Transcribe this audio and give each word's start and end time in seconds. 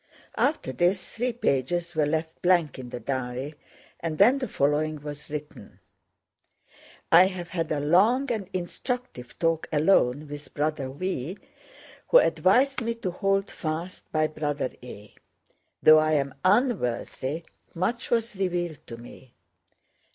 After 0.39 0.71
this, 0.71 1.13
three 1.13 1.31
pages 1.31 1.93
were 1.93 2.07
left 2.07 2.41
blank 2.41 2.79
in 2.79 2.89
the 2.89 2.99
diary, 2.99 3.53
and 3.99 4.17
then 4.17 4.39
the 4.39 4.47
following 4.47 4.99
was 4.99 5.29
written: 5.29 5.79
I 7.11 7.27
have 7.27 7.49
had 7.49 7.71
a 7.71 7.79
long 7.79 8.31
and 8.31 8.49
instructive 8.51 9.37
talk 9.37 9.67
alone 9.71 10.27
with 10.27 10.55
Brother 10.55 10.89
V., 10.89 11.37
who 12.07 12.17
advised 12.17 12.81
me 12.81 12.95
to 12.95 13.11
hold 13.11 13.51
fast 13.51 14.11
by 14.11 14.25
Brother 14.25 14.71
A. 14.81 15.13
Though 15.83 15.99
I 15.99 16.13
am 16.13 16.33
unworthy, 16.43 17.43
much 17.75 18.09
was 18.09 18.35
revealed 18.35 18.79
to 18.87 18.97
me. 18.97 19.35